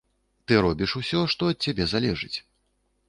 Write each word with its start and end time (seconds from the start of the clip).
Ты 0.45 0.53
робіш 0.65 0.95
усё, 1.01 1.21
што 1.33 1.51
ад 1.53 1.57
цябе 1.67 1.83
залежыць. 1.93 2.35